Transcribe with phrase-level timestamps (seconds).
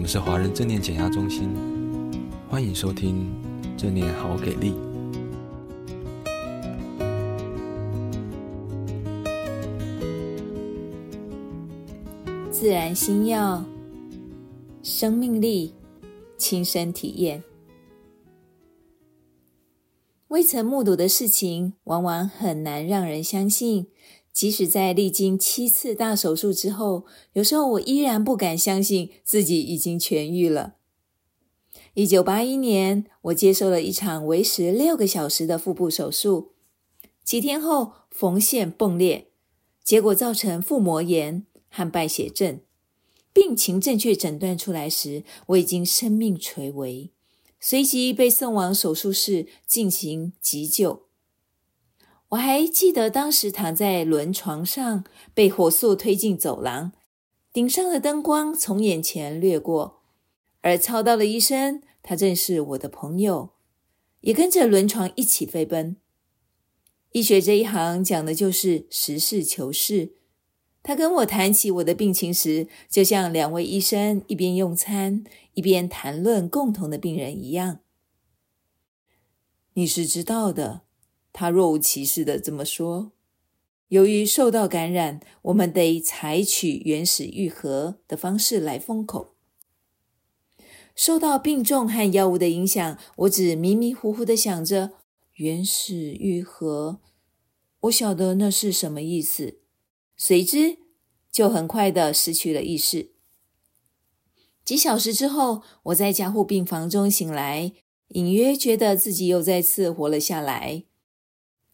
[0.00, 1.50] 我们是华人正念减压中心，
[2.48, 3.30] 欢迎收听
[3.76, 4.72] 正念好给力。
[12.50, 13.62] 自然心药，
[14.82, 15.74] 生命力，
[16.38, 17.44] 亲身体验。
[20.28, 23.88] 未曾目睹的事情，往往很难让人相信。
[24.32, 30.76] 即使在历经七次大手术之后，有时候我依然不敢相信自己已经痊愈了。
[31.94, 36.52] 一九八一年，我接受了一场为时六个小时的腹部手术，
[37.24, 39.28] 几天后缝线崩裂，
[39.82, 42.60] 结果造成腹膜炎和败血症。
[43.32, 47.10] 病情正确诊断出来时，我已经生命垂危，
[47.58, 51.09] 随即被送往手术室进行急救。
[52.30, 56.92] 我还记得当时躺在轮床上，被火速推进走廊，
[57.52, 60.02] 顶上的灯光从眼前掠过，
[60.60, 63.50] 而操刀的医生，他正是我的朋友，
[64.20, 65.96] 也跟着轮床一起飞奔。
[67.10, 70.12] 医学这一行讲的就是实事求是。
[70.84, 77.80] 他跟我谈起我的病情时，就像两位医生一边用餐，一边谈论共同的病人一样。
[79.74, 80.82] 你是知道的。
[81.32, 83.12] 他若无其事地这么说
[83.88, 89.34] ：“由于受到感染，我们得采取原始愈合的方式来封口。
[90.94, 94.92] 受到病重和药物的影响，我只迷迷糊糊地想着
[95.34, 97.00] 原始愈合。
[97.82, 99.60] 我晓得那是什么意思，
[100.16, 100.78] 随之
[101.32, 103.12] 就很快地失去了意识。
[104.64, 107.72] 几小时之后，我在加护病房中醒来，
[108.08, 110.84] 隐约觉得自己又再次活了下来。”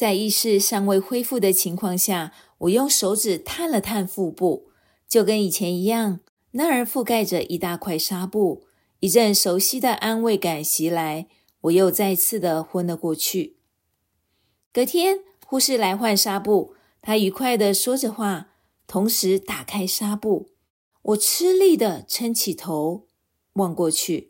[0.00, 4.70] 在意识尚未恢复的情况下，我用手指探了探腹部，
[5.06, 6.20] 就跟以前一样，
[6.52, 8.64] 那儿覆盖着一大块纱布。
[9.00, 11.26] 一阵熟悉的安慰感袭来，
[11.60, 13.56] 我又再次的昏了过去。
[14.72, 16.72] 隔天，护士来换纱布，
[17.02, 18.52] 她愉快的说着话，
[18.86, 20.48] 同时打开纱布。
[21.02, 23.06] 我吃力的撑起头，
[23.52, 24.29] 望过去。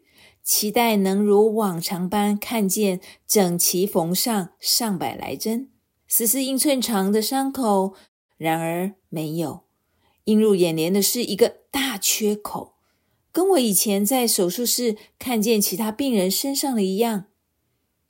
[0.51, 5.71] 期待能如往常般看见整齐缝上上百来针、
[6.09, 7.95] 十四英寸长的伤口，
[8.37, 9.61] 然而没有。
[10.25, 12.75] 映入眼帘的是一个大缺口，
[13.31, 17.27] 跟我以前在手术室看见其他病人身上的一样。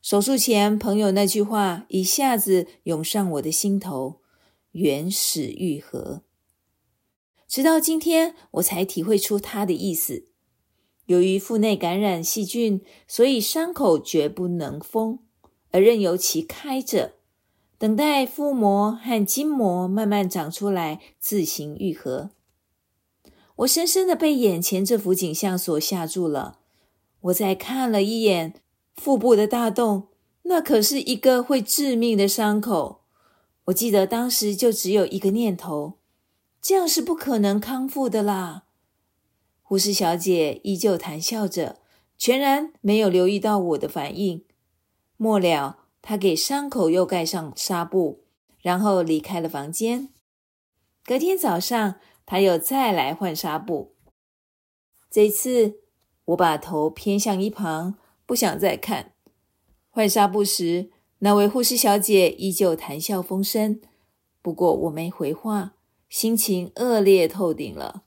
[0.00, 4.22] 手术前朋友那句话一下子涌上我的心头：
[4.72, 6.22] 原始愈合。
[7.46, 10.29] 直到今天，我才体会出他的意思。
[11.10, 15.18] 由于腹内感染细菌，所以伤口绝不能封，
[15.72, 17.14] 而任由其开着，
[17.78, 22.30] 等待腹膜和筋膜慢慢长出来，自行愈合。
[23.56, 26.60] 我深深的被眼前这幅景象所吓住了。
[27.22, 28.54] 我再看了一眼
[28.94, 30.06] 腹部的大洞，
[30.42, 33.00] 那可是一个会致命的伤口。
[33.64, 35.94] 我记得当时就只有一个念头：
[36.62, 38.62] 这样是不可能康复的啦。
[39.70, 41.78] 护士小姐依旧谈笑着，
[42.18, 44.44] 全然没有留意到我的反应。
[45.16, 48.24] 末了，她给伤口又盖上纱布，
[48.60, 50.08] 然后离开了房间。
[51.04, 53.94] 隔天早上，她又再来换纱布。
[55.08, 55.76] 这次，
[56.24, 57.94] 我把头偏向一旁，
[58.26, 59.12] 不想再看。
[59.90, 63.80] 换纱布时，那位护士小姐依旧谈笑风生，
[64.42, 65.74] 不过我没回话，
[66.08, 68.02] 心情恶劣透顶了。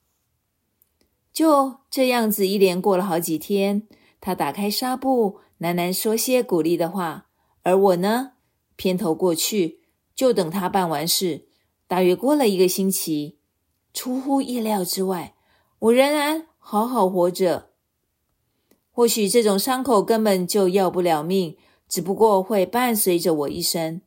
[1.33, 3.88] 就这样子，一连过了好几天。
[4.21, 7.25] 他打开纱布，喃喃说些鼓励的话，
[7.63, 8.33] 而我呢，
[8.75, 9.79] 偏头过去，
[10.16, 11.47] 就等他办完事。
[11.88, 13.39] 大约过了一个星期，
[13.94, 15.35] 出乎意料之外，
[15.79, 17.71] 我仍然好好活着。
[18.91, 21.57] 或许这种伤口根本就要不了命，
[21.89, 24.01] 只不过会伴随着我一生。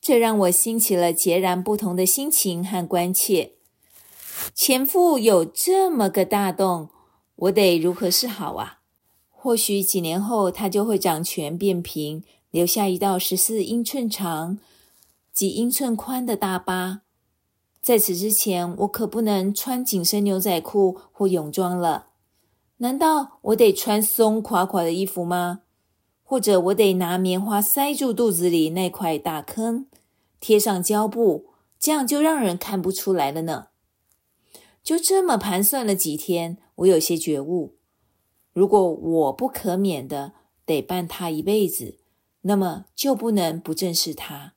[0.00, 3.52] 这让我兴起了截然不同的心情和关切。
[4.54, 6.90] 前腹有这么个大洞，
[7.36, 8.80] 我得如何是好啊？
[9.30, 14.58] 或许几年后，它就会长全变平，留下一道十四英寸长、
[15.32, 17.02] 几英寸宽的大疤。
[17.80, 22.08] 在此之前，我可不能穿紧身牛仔裤或泳装了。
[22.78, 25.60] 难道我得穿松垮垮的衣服吗？
[26.24, 29.86] 或者我得拿棉花塞住肚子里那块大坑，
[30.40, 31.46] 贴上胶布，
[31.78, 33.67] 这样就让人看不出来了呢？
[34.88, 37.74] 就这么盘算了几天，我有些觉悟：
[38.54, 40.32] 如果我不可免的
[40.64, 41.98] 得伴他一辈子，
[42.40, 44.54] 那么就不能不正视他。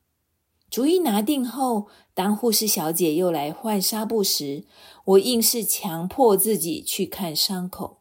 [0.69, 4.63] 主意拿定后，当护士小姐又来换纱布时，
[5.03, 7.97] 我硬是强迫自己去看伤口。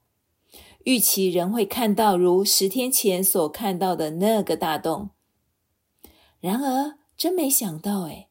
[0.85, 5.11] 预期仍会看到如十天前所看到的那个大洞。
[6.39, 8.29] 然而，真没想到，诶，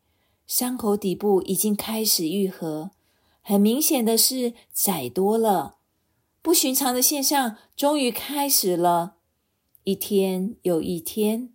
[0.47, 2.91] 伤口底部已经开始愈合，
[3.41, 5.77] 很明显的是窄多了。
[6.41, 9.15] 不寻常的现象终于开始了。
[9.83, 11.53] 一天又一天，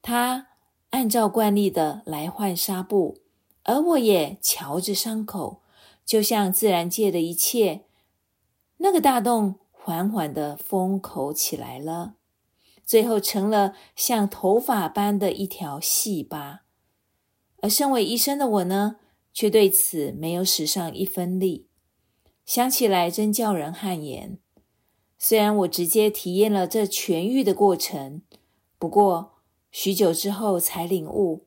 [0.00, 0.48] 他
[0.90, 3.18] 按照惯例的来换纱布，
[3.64, 5.62] 而我也瞧着伤口，
[6.04, 7.84] 就像自然界的一切。
[8.78, 12.14] 那个大洞缓缓的封口起来了，
[12.84, 16.60] 最后成了像头发般的一条细疤。
[17.62, 18.96] 而身为医生的我呢，
[19.32, 21.66] 却对此没有使上一分力。
[22.44, 24.38] 想起来真叫人汗颜。
[25.18, 28.22] 虽然我直接体验了这痊愈的过程，
[28.78, 29.34] 不过
[29.70, 31.46] 许久之后才领悟，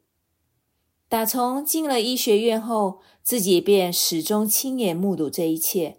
[1.09, 5.97] 打从进了医学院后，自己便始终亲眼目睹这一切。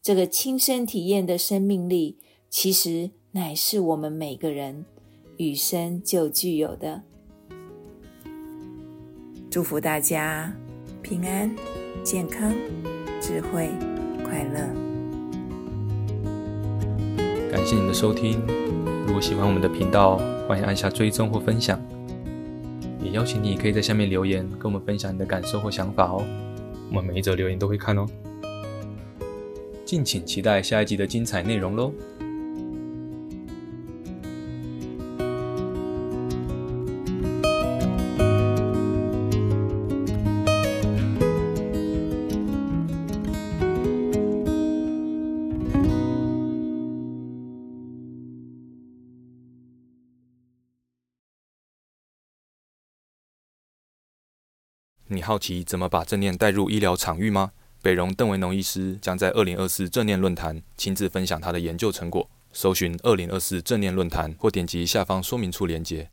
[0.00, 2.18] 这个亲身体验的生命力，
[2.48, 4.86] 其实乃是我们每个人
[5.36, 7.02] 与生就具有的。
[9.50, 10.56] 祝福大家
[11.08, 11.50] 平安、
[12.04, 12.52] 健康、
[13.18, 13.70] 智慧、
[14.22, 14.60] 快乐。
[17.50, 18.38] 感谢您的收听，
[19.06, 21.80] 如果喜欢我们的频道，欢迎按下追踪或分享。
[23.02, 26.22] 也邀请你可以在下面留言，跟我们分享你的感受或想法哦。
[26.90, 28.04] 我们每一则留言都会看哦。
[29.86, 31.90] 敬请期待下一集的精彩内容喽。
[55.10, 57.52] 你好奇怎么把正念带入医疗场域吗？
[57.80, 62.28] 北荣邓维农医师将在二零二四正念论坛亲自分享他的研究成果。
[62.52, 66.06] 搜寻二零二四正念论坛，或点击下方说明处链接。